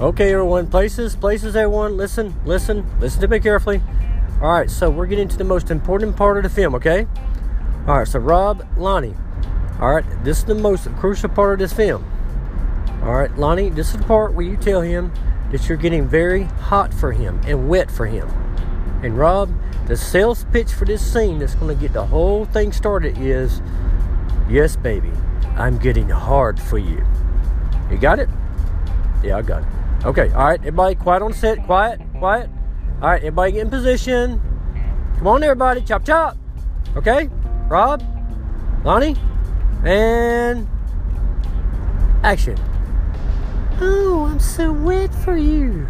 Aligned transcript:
Okay, 0.00 0.32
everyone. 0.32 0.66
Places, 0.66 1.14
places, 1.14 1.54
everyone. 1.54 1.98
Listen, 1.98 2.34
listen, 2.46 2.86
listen 3.00 3.20
to 3.20 3.28
me 3.28 3.38
carefully. 3.38 3.82
All 4.40 4.50
right, 4.50 4.70
so 4.70 4.88
we're 4.88 5.04
getting 5.04 5.28
to 5.28 5.36
the 5.36 5.44
most 5.44 5.70
important 5.70 6.16
part 6.16 6.38
of 6.38 6.42
the 6.42 6.48
film, 6.48 6.74
okay? 6.76 7.06
All 7.86 7.98
right, 7.98 8.08
so 8.08 8.18
Rob, 8.18 8.66
Lonnie. 8.78 9.14
All 9.78 9.92
right, 9.94 10.24
this 10.24 10.38
is 10.38 10.44
the 10.46 10.54
most 10.54 10.90
crucial 10.96 11.28
part 11.28 11.52
of 11.52 11.58
this 11.58 11.74
film. 11.74 12.02
All 13.02 13.12
right, 13.12 13.36
Lonnie, 13.36 13.68
this 13.68 13.90
is 13.90 13.98
the 13.98 14.04
part 14.04 14.32
where 14.32 14.46
you 14.46 14.56
tell 14.56 14.80
him 14.80 15.12
that 15.52 15.68
you're 15.68 15.76
getting 15.76 16.08
very 16.08 16.44
hot 16.44 16.94
for 16.94 17.12
him 17.12 17.38
and 17.46 17.68
wet 17.68 17.90
for 17.90 18.06
him. 18.06 18.26
And 19.02 19.18
Rob, 19.18 19.52
the 19.86 19.98
sales 19.98 20.46
pitch 20.50 20.72
for 20.72 20.86
this 20.86 21.12
scene 21.12 21.40
that's 21.40 21.56
going 21.56 21.76
to 21.76 21.78
get 21.78 21.92
the 21.92 22.06
whole 22.06 22.46
thing 22.46 22.72
started 22.72 23.18
is 23.18 23.60
Yes, 24.48 24.76
baby, 24.76 25.10
I'm 25.56 25.76
getting 25.76 26.08
hard 26.08 26.58
for 26.58 26.78
you. 26.78 27.04
You 27.90 27.98
got 27.98 28.18
it? 28.18 28.30
Yeah, 29.22 29.36
I 29.36 29.42
got 29.42 29.62
it. 29.62 29.68
Okay, 30.02 30.30
all 30.30 30.44
right, 30.44 30.60
everybody, 30.60 30.94
quiet 30.94 31.22
on 31.22 31.34
set. 31.34 31.62
Quiet, 31.66 32.00
quiet. 32.18 32.48
All 33.02 33.10
right, 33.10 33.18
everybody 33.18 33.52
get 33.52 33.60
in 33.62 33.70
position. 33.70 34.40
Come 35.18 35.26
on, 35.26 35.42
everybody, 35.42 35.82
chop 35.82 36.06
chop. 36.06 36.38
Okay, 36.96 37.28
Rob, 37.68 38.02
Lonnie, 38.82 39.14
and 39.84 40.66
action. 42.22 42.56
Oh, 43.82 44.26
I'm 44.30 44.40
so 44.40 44.72
wet 44.72 45.14
for 45.16 45.36
you. 45.36 45.86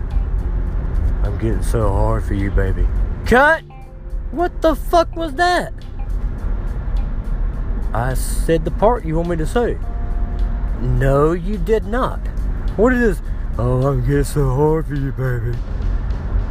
I'm 1.22 1.38
getting 1.38 1.62
so 1.62 1.88
hard 1.88 2.24
for 2.24 2.34
you, 2.34 2.50
baby. 2.50 2.88
Cut! 3.26 3.62
What 4.32 4.60
the 4.60 4.74
fuck 4.74 5.14
was 5.14 5.34
that? 5.34 5.72
I 7.92 8.14
said 8.14 8.64
the 8.64 8.72
part 8.72 9.04
you 9.04 9.14
want 9.14 9.28
me 9.28 9.36
to 9.36 9.46
say. 9.46 9.78
No, 10.80 11.30
you 11.30 11.58
did 11.58 11.84
not. 11.84 12.18
What 12.76 12.92
is 12.92 13.18
this? 13.18 13.28
Oh, 13.62 13.86
I'm 13.88 14.00
getting 14.06 14.24
so 14.24 14.54
hard 14.54 14.86
for 14.86 14.94
you, 14.94 15.12
baby. 15.12 15.54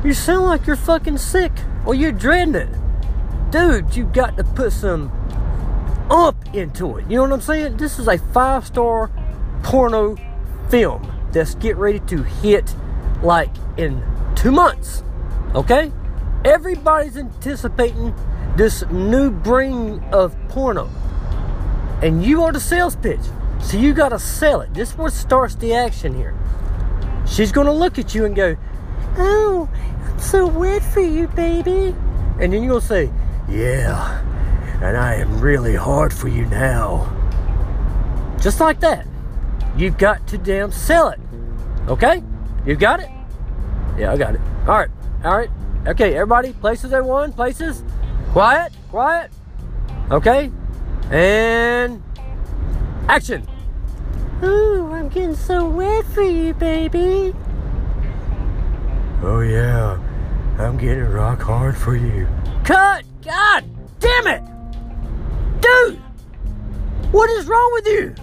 You 0.04 0.14
sound 0.14 0.46
like 0.46 0.68
you're 0.68 0.76
fucking 0.76 1.18
sick 1.18 1.52
or 1.84 1.96
you're 1.96 2.12
dreading 2.12 2.54
it. 2.54 2.70
Dude, 3.50 3.96
You've 3.96 4.14
got 4.14 4.38
to 4.38 4.44
put 4.44 4.72
some 4.72 5.12
up 6.12 6.36
into 6.54 6.98
it. 6.98 7.10
You 7.10 7.16
know 7.16 7.24
what 7.24 7.34
I'm 7.34 7.42
saying? 7.42 7.78
This 7.78 7.98
is 7.98 8.08
a 8.08 8.20
five 8.20 8.68
star 8.68 9.10
porno 9.64 10.18
film 10.70 11.12
that's 11.32 11.56
get 11.56 11.78
ready 11.78 12.00
to 12.02 12.22
hit 12.22 12.76
like 13.24 13.50
in 13.76 14.04
two 14.36 14.52
months. 14.52 15.04
Okay? 15.56 15.92
Everybody's 16.46 17.18
anticipating 17.18 18.14
this 18.56 18.84
new 18.92 19.32
bring 19.32 20.04
of 20.14 20.36
porno. 20.50 20.88
And 22.04 22.24
you 22.24 22.44
are 22.44 22.52
the 22.52 22.60
sales 22.60 22.96
pitch. 22.96 23.26
So 23.64 23.78
you 23.78 23.96
gotta 23.96 24.20
sell 24.20 24.62
it. 24.62 24.76
This 24.76 24.92
is 24.92 24.98
what 24.98 25.12
starts 25.12 25.56
the 25.56 25.74
action 25.74 26.14
here. 26.14 26.39
She's 27.30 27.52
gonna 27.52 27.74
look 27.74 28.00
at 28.00 28.16
you 28.16 28.26
and 28.26 28.36
go, 28.36 28.58
Oh, 29.18 29.70
I'm 30.06 30.20
so 30.20 30.48
wet 30.48 30.84
for 30.84 31.02
you, 31.02 31.28
baby. 31.30 31.96
And 32.40 32.52
then 32.52 32.64
you'll 32.64 32.82
say, 32.82 33.10
Yeah, 33.48 34.20
and 34.82 34.98
I 34.98 35.16
am 35.16 35.40
really 35.40 35.76
hard 35.76 36.14
for 36.14 36.28
you 36.28 36.46
now. 36.46 37.16
Just 38.42 38.60
like 38.60 38.80
that. 38.80 39.06
You've 39.78 39.98
got 39.98 40.26
to 40.28 40.38
damn 40.38 40.72
sell 40.72 41.10
it. 41.10 41.20
Okay? 41.88 42.24
You 42.66 42.76
got 42.76 43.00
it? 43.00 43.10
Yeah, 43.98 44.12
I 44.12 44.18
got 44.18 44.36
it. 44.36 44.42
All 44.68 44.78
right. 44.78 44.90
All 45.24 45.38
right. 45.38 45.50
Okay, 45.88 46.16
everybody, 46.16 46.54
places 46.54 46.92
everyone, 46.94 47.32
places. 47.32 47.84
Quiet, 48.32 48.74
quiet. 48.90 49.32
Okay? 50.12 50.52
And 51.12 52.02
action. 53.08 53.48
Ooh, 54.44 54.89
I'm 55.10 55.16
getting 55.16 55.36
so 55.36 55.68
wet 55.68 56.06
for 56.06 56.22
you, 56.22 56.54
baby. 56.54 57.34
Oh, 59.24 59.40
yeah. 59.40 59.98
I'm 60.60 60.78
getting 60.78 61.04
rock 61.04 61.42
hard 61.42 61.76
for 61.76 61.96
you. 61.96 62.28
Cut! 62.64 63.06
God 63.26 63.64
damn 64.00 64.28
it! 64.28 64.44
Dude! 65.62 65.98
What 67.12 67.28
is 67.32 67.48
wrong 67.48 67.72
with 67.74 67.88
you? 67.88 68.14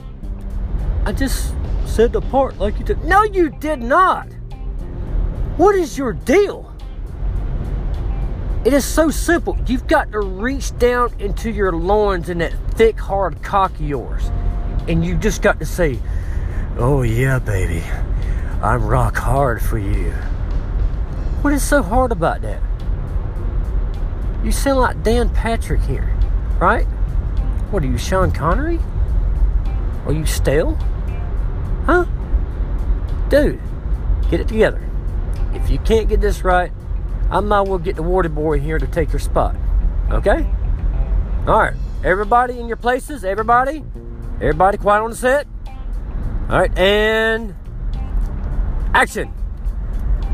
I 1.05 1.11
just 1.11 1.57
said 1.87 2.13
the 2.13 2.21
part 2.21 2.57
like 2.61 2.79
you 2.79 2.85
did. 2.85 3.03
No, 3.03 3.25
you 3.25 3.51
did 3.51 3.83
not. 3.83 4.29
What 5.57 5.75
is 5.75 5.99
your 5.99 6.13
deal? 6.13 6.73
It 8.65 8.73
is 8.73 8.85
so 8.85 9.11
simple. 9.11 9.59
You've 9.67 9.89
got 9.89 10.13
to 10.13 10.21
reach 10.21 10.79
down 10.79 11.13
into 11.19 11.51
your 11.51 11.73
loins 11.73 12.29
in 12.29 12.39
that 12.39 12.55
thick, 12.75 12.97
hard 12.97 13.43
cock 13.43 13.73
of 13.73 13.81
yours. 13.81 14.31
And 14.87 15.05
you 15.05 15.17
just 15.17 15.43
got 15.43 15.59
to 15.59 15.67
say, 15.67 15.99
Oh, 16.79 17.01
yeah, 17.01 17.39
baby. 17.39 17.83
I'm 18.63 18.87
rock 18.87 19.17
hard 19.17 19.63
for 19.63 19.79
you. 19.79 20.11
What 21.41 21.55
is 21.55 21.63
so 21.63 21.83
hard 21.83 22.13
about 22.13 22.43
that? 22.43 22.61
You 24.45 24.53
sound 24.53 24.81
like 24.81 25.03
Dan 25.03 25.31
Patrick 25.31 25.81
here, 25.81 26.15
right? 26.61 26.85
What 27.71 27.83
are 27.83 27.87
you, 27.87 27.97
Sean 27.97 28.31
Connery? 28.31 28.79
Are 30.05 30.13
you 30.13 30.27
stale? 30.27 30.75
Huh? 31.87 32.05
Dude, 33.31 33.59
get 34.31 34.41
it 34.41 34.49
together. 34.49 34.83
If 35.55 35.71
you 35.71 35.79
can't 35.79 36.11
get 36.11 36.21
this 36.21 36.45
right, 36.45 36.73
I 37.31 37.41
might 37.41 37.63
well 37.63 37.79
get 37.79 37.97
the 37.97 38.03
water 38.03 38.29
boy 38.29 38.61
here 38.61 38.79
to 38.79 38.87
take 38.87 39.13
your 39.13 39.21
spot. 39.21 39.57
Okay? 40.11 40.47
Alright. 41.49 41.75
Everybody 42.05 42.61
in 42.61 42.69
your 42.69 42.77
places, 42.77 43.25
everybody. 43.25 43.83
Everybody 44.37 44.77
quiet 44.77 45.03
on 45.03 45.11
the 45.11 45.17
set. 45.17 45.47
Alright, 46.49 46.79
and 46.79 47.55
action. 48.95 49.33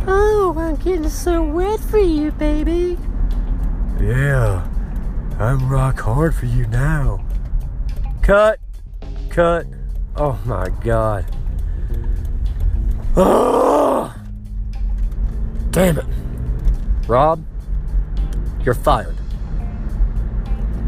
Oh, 0.06 0.54
I'm 0.58 0.76
getting 0.76 1.08
so 1.08 1.42
wet 1.42 1.80
for 1.80 1.98
you, 1.98 2.30
baby. 2.32 2.98
Yeah, 3.98 4.68
I'm 5.38 5.70
rock 5.70 6.00
hard 6.00 6.34
for 6.34 6.44
you 6.44 6.66
now. 6.66 7.24
Cut. 8.20 8.58
Cut. 9.30 9.66
Oh 10.16 10.38
my 10.44 10.68
god. 10.84 11.24
Oh! 13.16 14.14
Damn 15.70 15.98
it. 15.98 16.06
Rob, 17.08 17.42
you're 18.64 18.74
fired. 18.74 19.16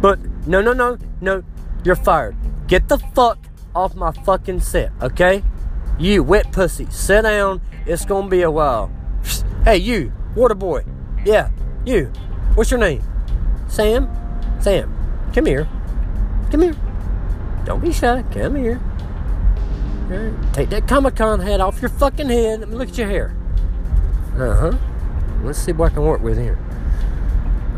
But 0.02 0.18
no, 0.46 0.60
no, 0.60 0.74
no, 0.74 0.98
no, 1.22 1.42
you're 1.82 1.96
fired. 1.96 2.36
Get 2.66 2.88
the 2.88 2.98
fuck 2.98 3.38
off 3.74 3.94
my 3.94 4.12
fucking 4.12 4.60
set, 4.60 4.92
okay? 5.02 5.42
You 5.98 6.22
wet 6.22 6.52
pussy, 6.52 6.86
sit 6.90 7.22
down. 7.22 7.60
It's 7.86 8.04
gonna 8.04 8.28
be 8.28 8.42
a 8.42 8.50
while. 8.50 8.90
Hey, 9.64 9.78
you, 9.78 10.12
water 10.36 10.54
boy. 10.54 10.84
Yeah, 11.24 11.48
you. 11.86 12.12
What's 12.54 12.70
your 12.70 12.80
name? 12.80 13.02
Sam? 13.66 14.10
Sam, 14.60 14.94
come 15.32 15.46
here. 15.46 15.66
Come 16.50 16.60
here. 16.60 16.76
Don't 17.64 17.80
be 17.80 17.90
shy. 17.90 18.22
Come 18.30 18.56
here. 18.56 18.78
Take 20.52 20.68
that 20.68 20.86
Comic 20.86 21.16
Con 21.16 21.40
hat 21.40 21.60
off 21.60 21.80
your 21.80 21.88
fucking 21.88 22.28
head. 22.28 22.60
Let 22.60 22.68
me 22.68 22.76
look 22.76 22.90
at 22.90 22.98
your 22.98 23.08
hair. 23.08 23.34
Uh 24.36 24.54
huh. 24.54 24.78
Let's 25.42 25.58
see 25.58 25.72
what 25.72 25.92
I 25.92 25.94
can 25.94 26.04
work 26.04 26.20
with 26.20 26.38
here. 26.38 26.58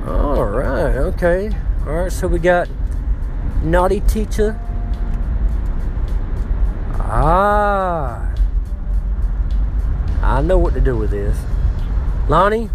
All 0.07 0.45
right. 0.45 0.97
Okay. 0.97 1.51
All 1.87 1.93
right. 1.93 2.13
So 2.13 2.27
we 2.27 2.41
got 2.41 2.69
naughty 3.63 4.01
teacher. 4.01 4.61
Ah. 7.09 8.35
I 10.23 10.43
know 10.43 10.59
what 10.59 10.75
to 10.75 10.81
do 10.81 10.97
with 10.97 11.11
this. 11.11 11.39
Lonnie, 12.29 12.69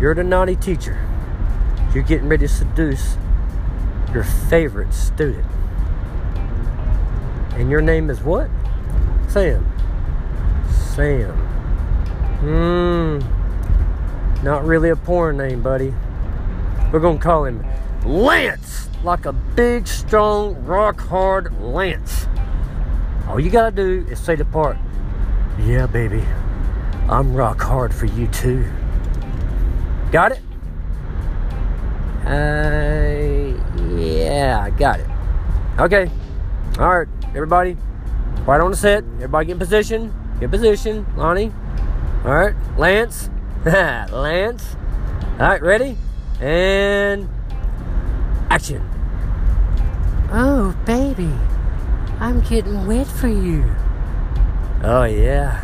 you're 0.00 0.16
the 0.16 0.24
naughty 0.24 0.56
teacher. 0.56 0.98
You're 1.94 2.02
getting 2.02 2.28
ready 2.28 2.48
to 2.48 2.52
seduce 2.52 3.16
your 4.12 4.24
favorite 4.24 4.92
student. 4.92 5.46
And 7.54 7.70
your 7.70 7.80
name 7.80 8.10
is 8.10 8.20
what? 8.20 8.50
Sam. 9.28 9.64
Sam. 10.96 11.36
Mmm. 12.42 13.22
Not 14.42 14.64
really 14.64 14.88
a 14.88 14.96
porn 14.96 15.36
name, 15.36 15.62
buddy. 15.62 15.94
We're 16.92 16.98
gonna 16.98 17.20
call 17.20 17.44
him 17.44 17.64
Lance. 18.04 18.88
Like 19.04 19.24
a 19.24 19.32
big, 19.32 19.86
strong, 19.86 20.64
rock 20.64 21.00
hard 21.00 21.62
Lance. 21.62 22.26
All 23.28 23.40
you 23.40 23.50
gotta 23.50 23.74
do 23.74 24.06
is 24.10 24.18
say 24.18 24.34
the 24.34 24.44
part. 24.44 24.76
Yeah, 25.58 25.86
baby. 25.86 26.22
I'm 27.08 27.34
rock 27.34 27.60
hard 27.60 27.94
for 27.94 28.06
you 28.06 28.26
too. 28.28 28.64
Got 30.10 30.32
it? 30.32 30.40
Uh, 32.24 33.58
yeah, 33.96 34.60
I 34.62 34.70
got 34.70 35.00
it. 35.00 35.06
Okay. 35.78 36.10
All 36.78 36.98
right, 36.98 37.08
everybody. 37.34 37.76
Right 38.46 38.60
on 38.60 38.70
the 38.70 38.76
set. 38.76 39.04
Everybody 39.16 39.46
get 39.46 39.52
in 39.52 39.58
position. 39.58 40.14
Get 40.34 40.44
in 40.44 40.50
position. 40.50 41.06
Lonnie. 41.16 41.52
All 42.24 42.34
right. 42.34 42.54
Lance. 42.76 43.30
Lance. 43.64 44.76
All 45.38 45.48
right, 45.48 45.62
ready? 45.62 45.96
And 46.40 47.28
action. 48.50 48.88
Oh, 50.30 50.76
baby. 50.84 51.30
I'm 52.22 52.40
getting 52.42 52.86
wet 52.86 53.08
for 53.08 53.26
you. 53.26 53.64
Oh, 54.84 55.02
yeah. 55.02 55.60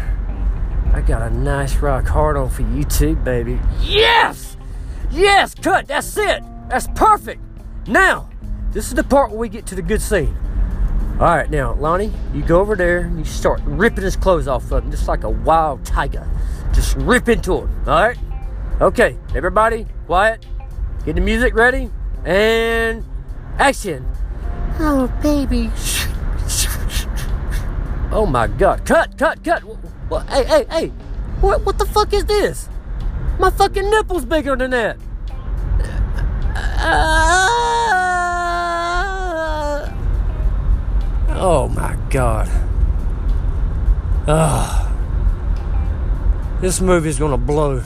I 0.92 1.00
got 1.02 1.22
a 1.22 1.30
nice 1.30 1.76
rock 1.76 2.04
hard 2.04 2.36
on 2.36 2.50
for 2.50 2.62
you 2.62 2.82
too, 2.82 3.14
baby. 3.14 3.60
Yes! 3.80 4.56
Yes, 5.08 5.54
cut, 5.54 5.86
that's 5.86 6.16
it. 6.16 6.42
That's 6.68 6.88
perfect. 6.96 7.40
Now, 7.86 8.28
this 8.72 8.88
is 8.88 8.94
the 8.94 9.04
part 9.04 9.30
where 9.30 9.38
we 9.38 9.48
get 9.48 9.66
to 9.66 9.76
the 9.76 9.82
good 9.82 10.02
scene. 10.02 10.36
All 11.20 11.28
right, 11.28 11.48
now, 11.48 11.74
Lonnie, 11.74 12.12
you 12.34 12.42
go 12.42 12.58
over 12.58 12.74
there 12.74 13.02
and 13.02 13.20
you 13.20 13.24
start 13.24 13.60
ripping 13.64 14.02
his 14.02 14.16
clothes 14.16 14.48
off 14.48 14.72
of 14.72 14.82
him 14.82 14.90
just 14.90 15.06
like 15.06 15.22
a 15.22 15.30
wild 15.30 15.84
tiger. 15.84 16.28
Just 16.72 16.96
rip 16.96 17.28
into 17.28 17.58
him, 17.58 17.84
all 17.86 18.02
right? 18.02 18.18
Okay, 18.80 19.16
everybody, 19.32 19.86
quiet. 20.06 20.44
Get 21.04 21.14
the 21.14 21.20
music 21.20 21.54
ready 21.54 21.88
and 22.24 23.04
action. 23.60 24.04
Oh, 24.80 25.06
baby. 25.22 25.70
Oh 28.18 28.26
my 28.26 28.48
god. 28.48 28.84
Cut, 28.84 29.16
cut, 29.16 29.44
cut. 29.44 29.62
Well, 30.10 30.26
hey, 30.26 30.42
hey, 30.42 30.66
hey. 30.72 30.88
What, 31.40 31.64
what 31.64 31.78
the 31.78 31.86
fuck 31.86 32.12
is 32.12 32.24
this? 32.24 32.68
My 33.38 33.48
fucking 33.48 33.88
nipple's 33.88 34.24
bigger 34.24 34.56
than 34.56 34.72
that. 34.72 34.96
Uh, 36.80 37.48
oh 41.28 41.68
my 41.68 41.96
god. 42.10 42.48
Ah. 44.26 44.92
This 46.60 46.80
movie's 46.80 47.20
gonna 47.20 47.38
blow. 47.38 47.84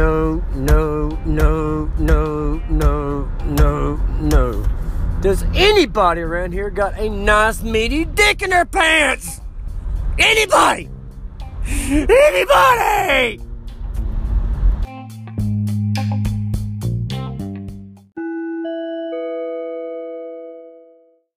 No, 0.00 0.42
no, 0.54 1.08
no, 1.26 1.84
no, 1.98 2.62
no, 2.70 3.28
no, 3.44 3.96
no. 4.18 4.66
Does 5.20 5.42
anybody 5.54 6.22
around 6.22 6.52
here 6.52 6.70
got 6.70 6.98
a 6.98 7.10
nice 7.10 7.62
meaty 7.62 8.06
dick 8.06 8.40
in 8.40 8.48
their 8.48 8.64
pants? 8.64 9.42
Anybody? 10.18 10.88
Anybody? 11.68 13.49